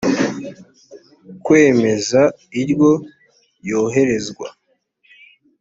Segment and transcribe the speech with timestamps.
[1.45, 2.21] kwemeza
[2.61, 2.91] iryo
[3.69, 4.47] yoherezwa